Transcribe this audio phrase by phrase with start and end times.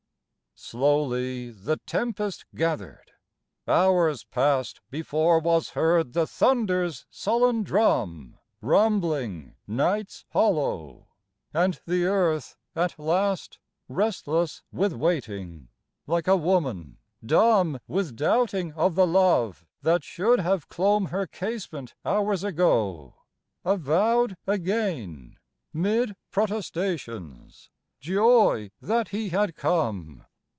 [0.53, 3.13] Slowly the tempest gathered.
[3.67, 11.07] Hours passed Before was heard the thunder's sullen drum Rumbling night's hollow;
[11.51, 13.57] and the Earth at last,
[13.89, 15.67] Restless with waiting,
[16.05, 21.95] like a woman, dumb With doubting of the love that should have clomb Her casement
[22.05, 23.15] hours ago,
[23.65, 25.37] avowed again,
[25.73, 30.23] 'Mid protestations, joy that he had come.